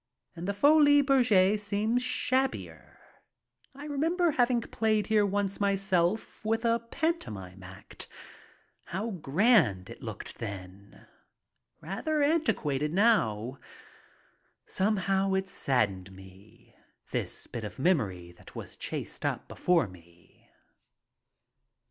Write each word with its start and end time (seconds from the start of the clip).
And 0.35 0.47
the 0.47 0.53
Folies 0.55 1.03
Bergere 1.03 1.59
seems 1.59 2.01
shabbier. 2.01 2.97
I 3.75 3.85
remember 3.85 4.31
hav 4.31 4.49
ing 4.49 4.61
played 4.61 5.05
here 5.05 5.27
once 5.27 5.59
myself 5.61 6.43
with 6.43 6.65
a 6.65 6.79
pantomime 6.89 7.61
act. 7.61 8.07
How 8.85 9.11
grand 9.11 9.91
it 9.91 10.01
looked 10.01 10.39
then. 10.39 11.05
Rather 11.81 12.23
antiquated 12.23 12.91
now. 12.91 13.59
Somehow 14.65 15.35
it 15.35 15.47
saddened 15.47 16.11
me, 16.11 16.73
this 17.11 17.45
bit 17.45 17.63
of 17.63 17.77
memory 17.77 18.31
that 18.31 18.55
was 18.55 18.75
chased 18.75 19.23
up 19.23 19.47
before 19.47 19.87
me. 19.87 20.49